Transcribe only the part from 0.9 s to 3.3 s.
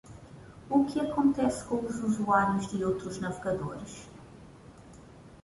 acontece com os usuários de outros